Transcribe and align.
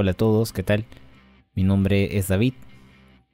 Hola 0.00 0.12
a 0.12 0.14
todos, 0.14 0.52
¿qué 0.52 0.62
tal? 0.62 0.84
Mi 1.56 1.64
nombre 1.64 2.18
es 2.18 2.28
David. 2.28 2.54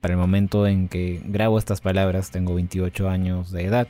Para 0.01 0.15
el 0.15 0.19
momento 0.19 0.67
en 0.67 0.89
que 0.89 1.21
grabo 1.23 1.59
estas 1.59 1.83
palabras 1.83 2.31
tengo 2.31 2.55
28 2.55 3.11
años 3.11 3.51
de 3.51 3.67
edad. 3.67 3.87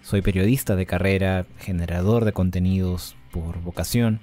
Soy 0.00 0.22
periodista 0.22 0.76
de 0.76 0.86
carrera, 0.86 1.44
generador 1.58 2.24
de 2.24 2.32
contenidos 2.32 3.16
por 3.30 3.60
vocación. 3.60 4.20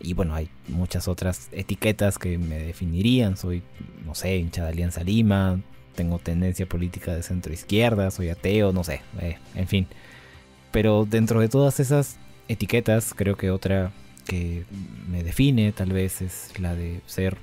Y 0.00 0.14
bueno, 0.14 0.34
hay 0.34 0.50
muchas 0.66 1.06
otras 1.06 1.48
etiquetas 1.52 2.18
que 2.18 2.36
me 2.36 2.58
definirían. 2.58 3.36
Soy, 3.36 3.62
no 4.04 4.16
sé, 4.16 4.36
hincha 4.36 4.64
de 4.64 4.70
Alianza 4.70 5.04
Lima, 5.04 5.60
tengo 5.94 6.18
tendencia 6.18 6.66
política 6.66 7.14
de 7.14 7.22
centro 7.22 7.52
izquierda, 7.52 8.10
soy 8.10 8.30
ateo, 8.30 8.72
no 8.72 8.82
sé, 8.82 9.02
eh, 9.20 9.38
en 9.54 9.68
fin. 9.68 9.86
Pero 10.72 11.06
dentro 11.08 11.38
de 11.38 11.48
todas 11.48 11.78
esas 11.78 12.18
etiquetas, 12.48 13.14
creo 13.14 13.36
que 13.36 13.52
otra 13.52 13.92
que 14.22 14.64
me 15.08 15.22
define 15.22 15.72
tal 15.72 15.92
vez 15.92 16.22
es 16.22 16.58
la 16.58 16.74
de 16.74 17.00
ser 17.06 17.38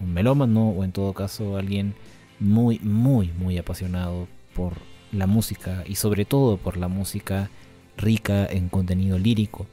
un 0.00 0.12
melómano 0.12 0.70
o 0.70 0.84
en 0.84 0.92
todo 0.92 1.12
caso 1.12 1.56
alguien 1.56 1.94
muy, 2.40 2.78
muy, 2.80 3.30
muy 3.38 3.58
apasionado 3.58 4.26
por 4.54 4.74
la 5.12 5.26
música 5.26 5.84
y 5.86 5.94
sobre 5.96 6.24
todo 6.24 6.56
por 6.56 6.76
la 6.76 6.88
música 6.88 7.50
rica 7.96 8.46
en 8.46 8.68
contenido 8.68 9.18
lírico. 9.18 9.66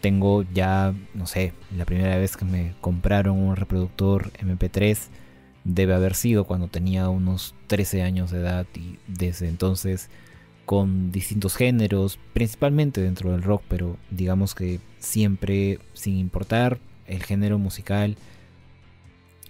Tengo 0.00 0.44
ya, 0.54 0.94
no 1.14 1.26
sé, 1.26 1.52
la 1.76 1.84
primera 1.84 2.16
vez 2.16 2.36
que 2.36 2.44
me 2.44 2.74
compraron 2.80 3.38
un 3.38 3.56
reproductor 3.56 4.30
MP3 4.34 4.98
debe 5.64 5.94
haber 5.94 6.14
sido 6.14 6.44
cuando 6.44 6.68
tenía 6.68 7.08
unos 7.08 7.54
13 7.68 8.02
años 8.02 8.30
de 8.30 8.40
edad 8.40 8.66
y 8.74 8.98
desde 9.06 9.48
entonces 9.48 10.10
con 10.66 11.12
distintos 11.12 11.56
géneros, 11.56 12.18
principalmente 12.32 13.00
dentro 13.00 13.32
del 13.32 13.42
rock, 13.42 13.62
pero 13.68 13.96
digamos 14.10 14.54
que 14.54 14.80
siempre, 14.98 15.78
sin 15.92 16.16
importar 16.16 16.78
el 17.06 17.22
género 17.22 17.58
musical, 17.58 18.16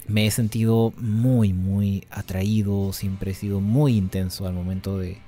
me 0.07 0.27
he 0.27 0.31
sentido 0.31 0.93
muy, 0.99 1.53
muy 1.53 2.07
atraído, 2.11 2.93
siempre 2.93 3.31
he 3.31 3.35
sido 3.35 3.61
muy 3.61 3.97
intenso 3.97 4.47
al 4.47 4.55
momento 4.55 4.99
de 4.99 5.19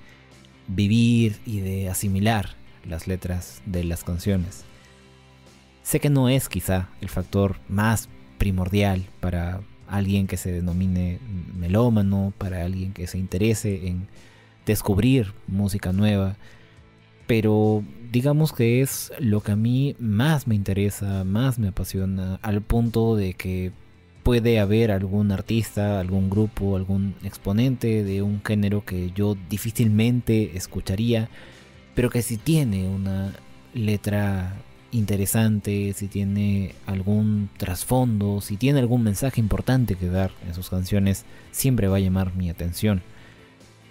vivir 0.68 1.40
y 1.46 1.60
de 1.60 1.88
asimilar 1.88 2.50
las 2.84 3.06
letras 3.06 3.62
de 3.64 3.84
las 3.84 4.04
canciones. 4.04 4.64
Sé 5.82 6.00
que 6.00 6.10
no 6.10 6.28
es 6.28 6.48
quizá 6.48 6.88
el 7.00 7.08
factor 7.08 7.56
más 7.68 8.08
primordial 8.38 9.06
para 9.20 9.60
alguien 9.88 10.26
que 10.26 10.36
se 10.36 10.52
denomine 10.52 11.20
melómano, 11.54 12.32
para 12.36 12.64
alguien 12.64 12.92
que 12.92 13.06
se 13.06 13.18
interese 13.18 13.86
en 13.86 14.08
descubrir 14.66 15.32
música 15.46 15.92
nueva, 15.92 16.36
pero 17.26 17.82
digamos 18.12 18.52
que 18.52 18.82
es 18.82 19.12
lo 19.18 19.40
que 19.40 19.52
a 19.52 19.56
mí 19.56 19.96
más 19.98 20.46
me 20.46 20.54
interesa, 20.54 21.24
más 21.24 21.58
me 21.58 21.68
apasiona, 21.68 22.38
al 22.42 22.60
punto 22.60 23.16
de 23.16 23.34
que 23.34 23.72
puede 24.22 24.58
haber 24.58 24.90
algún 24.90 25.30
artista, 25.30 26.00
algún 26.00 26.28
grupo, 26.28 26.76
algún 26.76 27.14
exponente 27.22 28.02
de 28.02 28.22
un 28.22 28.42
género 28.44 28.84
que 28.84 29.12
yo 29.12 29.36
difícilmente 29.48 30.56
escucharía, 30.56 31.28
pero 31.94 32.10
que 32.10 32.22
si 32.22 32.36
tiene 32.36 32.88
una 32.88 33.32
letra 33.72 34.56
interesante, 34.90 35.92
si 35.92 36.08
tiene 36.08 36.74
algún 36.86 37.50
trasfondo, 37.56 38.40
si 38.40 38.56
tiene 38.56 38.80
algún 38.80 39.02
mensaje 39.02 39.40
importante 39.40 39.94
que 39.94 40.08
dar 40.08 40.32
en 40.46 40.54
sus 40.54 40.70
canciones, 40.70 41.24
siempre 41.52 41.86
va 41.86 41.98
a 41.98 42.00
llamar 42.00 42.34
mi 42.34 42.50
atención 42.50 43.02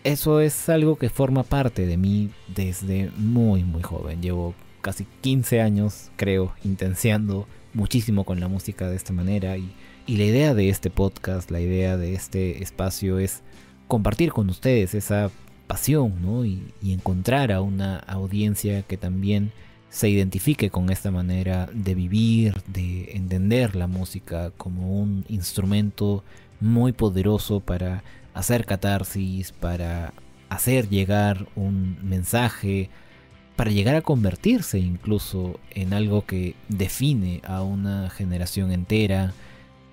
eso 0.06 0.40
es 0.40 0.70
algo 0.70 0.98
que 0.98 1.10
forma 1.10 1.42
parte 1.42 1.88
de 1.88 1.98
mí 1.98 2.30
desde 2.48 3.12
muy 3.18 3.64
muy 3.64 3.82
joven. 3.82 4.22
Llevo 4.22 4.54
casi 4.82 5.08
15 5.22 5.62
años, 5.62 6.12
creo, 6.16 6.54
intenciando 6.64 7.48
muchísimo 7.74 8.24
con 8.24 8.40
la 8.40 8.48
música 8.48 8.88
de 8.88 8.96
esta 8.96 9.12
manera 9.12 9.58
y, 9.58 9.74
la 10.08 10.24
idea 10.24 10.54
de 10.54 10.70
este 10.70 10.92
podcast, 10.92 11.50
la 11.50 11.60
idea 11.60 11.98
de 11.98 12.14
este 12.14 12.62
espacio 12.62 13.18
es 13.18 13.42
compartir 13.88 14.32
con 14.32 14.52
ustedes 14.52 14.94
esa 14.94 15.32
pasión 15.66 16.22
¿no? 16.22 16.46
y, 16.46 16.62
y 16.84 16.94
encontrar 16.94 17.52
a 17.52 17.62
una 17.62 17.98
audiencia 17.98 18.84
que 18.84 18.98
también 18.98 19.52
se 19.96 20.10
identifique 20.10 20.70
con 20.70 20.90
esta 20.90 21.10
manera 21.10 21.70
de 21.72 21.96
vivir, 21.96 22.62
de 22.68 23.14
entender 23.14 23.78
la 23.78 23.88
música 23.88 24.52
como 24.58 25.02
un 25.02 25.24
instrumento 25.30 26.22
muy 26.60 26.92
poderoso 26.92 27.62
para 27.62 28.04
hacer 28.34 28.66
catarsis, 28.66 29.54
para 29.54 30.12
hacer 30.50 30.90
llegar 30.90 31.48
un 31.56 31.98
mensaje, 32.04 32.90
para 33.56 33.72
llegar 33.72 33.96
a 33.96 34.02
convertirse 34.02 34.80
incluso 34.80 35.62
en 35.72 35.94
algo 35.94 36.26
que 36.26 36.56
define 36.68 37.40
a 37.48 37.64
una 37.64 38.10
generación 38.10 38.74
entera, 38.74 39.34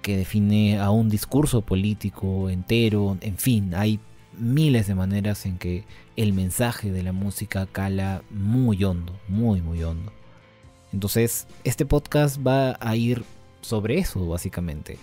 que 0.03 0.17
define 0.17 0.81
a 0.81 0.91
un 0.91 1.11
discurso 1.11 1.61
político 1.61 2.51
entero, 2.51 3.17
en 3.21 3.37
fin, 3.37 3.73
hay 3.77 4.01
miles 4.39 4.87
de 4.87 4.95
maneras 4.95 5.47
en 5.47 5.59
que 5.59 5.85
el 6.17 6.33
mensaje 6.33 6.91
de 6.91 7.03
la 7.03 7.13
música 7.13 7.67
cala 7.67 8.23
muy 8.31 8.83
hondo, 8.85 9.19
muy, 9.29 9.61
muy 9.61 9.83
hondo. 9.83 10.13
Entonces, 10.93 11.47
este 11.65 11.87
podcast 11.87 12.39
va 12.47 12.77
a 12.81 12.97
ir 12.97 13.25
sobre 13.63 13.99
eso, 13.99 14.27
básicamente. 14.27 14.99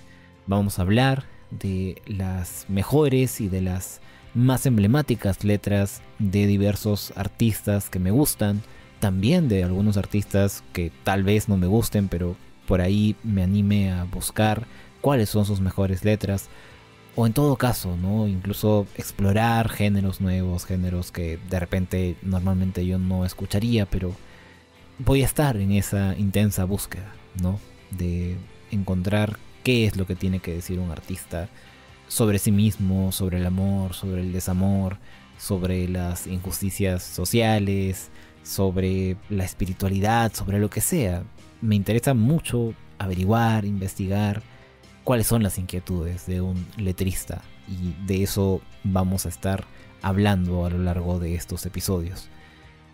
Vamos 0.46 0.78
a 0.78 0.84
hablar 0.84 1.26
de 1.52 2.02
las 2.06 2.66
mejores 2.68 3.42
y 3.42 3.50
de 3.50 3.62
las 3.62 4.02
más 4.36 4.66
emblemáticas 4.66 5.44
letras 5.44 6.02
de 6.20 6.46
diversos 6.46 7.12
artistas 7.16 7.90
que 7.90 8.00
me 8.00 8.12
gustan, 8.12 8.62
también 9.00 9.48
de 9.48 9.64
algunos 9.64 9.98
artistas 9.98 10.64
que 10.74 10.92
tal 11.04 11.24
vez 11.24 11.50
no 11.50 11.58
me 11.58 11.68
gusten, 11.68 12.08
pero 12.08 12.36
por 12.68 12.82
ahí 12.82 13.16
me 13.24 13.42
anime 13.42 13.92
a 13.92 14.04
buscar 14.04 14.66
cuáles 15.02 15.30
son 15.30 15.46
sus 15.46 15.60
mejores 15.60 16.04
letras, 16.04 16.50
o 17.20 17.28
en 17.28 17.34
todo 17.34 17.58
caso, 17.58 17.98
¿no? 17.98 18.30
Incluso 18.30 18.88
explorar 18.96 19.68
géneros 19.68 20.22
nuevos, 20.22 20.64
géneros 20.64 21.12
que 21.12 21.38
de 21.50 21.60
repente 21.60 22.16
normalmente 22.22 22.86
yo 22.86 22.98
no 22.98 23.26
escucharía, 23.26 23.86
pero 23.86 24.16
voy 25.00 25.24
a 25.24 25.26
estar 25.26 25.58
en 25.58 25.74
esa 25.74 26.16
intensa 26.18 26.64
búsqueda, 26.64 27.12
¿no? 27.44 27.60
De 27.92 28.38
encontrar 28.72 29.38
qué 29.66 29.86
es 29.86 29.98
lo 29.98 30.08
que 30.08 30.16
tiene 30.16 30.40
que 30.40 30.54
decir 30.54 30.80
un 30.80 30.92
artista 30.92 31.50
sobre 32.08 32.40
sí 32.40 32.54
mismo, 32.54 33.12
sobre 33.12 33.40
el 33.40 33.46
amor, 33.46 33.96
sobre 33.96 34.22
el 34.22 34.32
desamor, 34.32 34.96
sobre 35.38 35.90
las 35.90 36.26
injusticias 36.26 37.04
sociales, 37.04 38.12
sobre 38.44 39.18
la 39.30 39.44
espiritualidad, 39.44 40.32
sobre 40.34 40.58
lo 40.58 40.70
que 40.70 40.80
sea. 40.80 41.24
Me 41.60 41.76
interesa 41.76 42.14
mucho 42.14 42.74
averiguar, 42.98 43.66
investigar 43.66 44.42
cuáles 45.10 45.26
son 45.26 45.42
las 45.42 45.58
inquietudes 45.58 46.28
de 46.28 46.40
un 46.40 46.68
letrista 46.78 47.42
y 47.68 48.06
de 48.06 48.22
eso 48.22 48.62
vamos 48.84 49.26
a 49.26 49.30
estar 49.30 49.66
hablando 50.04 50.68
a 50.68 50.70
lo 50.70 50.78
largo 50.78 51.18
de 51.18 51.34
estos 51.34 51.66
episodios. 51.66 52.28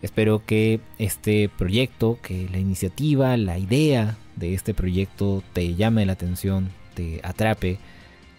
Espero 0.00 0.42
que 0.42 0.80
este 0.98 1.50
proyecto, 1.50 2.18
que 2.22 2.48
la 2.48 2.56
iniciativa, 2.56 3.36
la 3.36 3.58
idea 3.58 4.16
de 4.34 4.54
este 4.54 4.72
proyecto 4.72 5.42
te 5.52 5.74
llame 5.74 6.06
la 6.06 6.14
atención, 6.14 6.70
te 6.94 7.20
atrape 7.22 7.76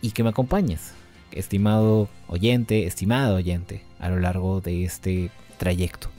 y 0.02 0.10
que 0.10 0.24
me 0.24 0.30
acompañes, 0.30 0.94
estimado 1.32 2.10
oyente, 2.28 2.88
estimado 2.88 3.36
oyente, 3.36 3.84
a 4.00 4.10
lo 4.10 4.20
largo 4.20 4.60
de 4.60 4.86
este 4.86 5.30
trayecto. 5.60 6.10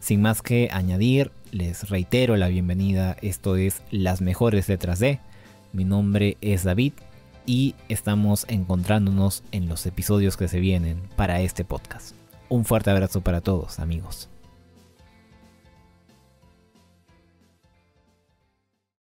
Sin 0.00 0.20
más 0.20 0.42
que 0.42 0.68
añadir, 0.70 1.32
les 1.50 1.88
reitero 1.88 2.36
la 2.36 2.48
bienvenida, 2.48 3.16
esto 3.22 3.56
es 3.56 3.80
Las 3.90 4.20
Mejores 4.20 4.68
Letras 4.68 4.98
de, 4.98 5.18
mi 5.72 5.84
nombre 5.84 6.36
es 6.40 6.64
David 6.64 6.92
y 7.46 7.74
estamos 7.88 8.44
encontrándonos 8.48 9.44
en 9.52 9.68
los 9.68 9.86
episodios 9.86 10.36
que 10.36 10.48
se 10.48 10.60
vienen 10.60 11.00
para 11.16 11.40
este 11.40 11.64
podcast. 11.64 12.14
Un 12.48 12.64
fuerte 12.64 12.90
abrazo 12.90 13.20
para 13.20 13.40
todos, 13.40 13.78
amigos. 13.78 14.28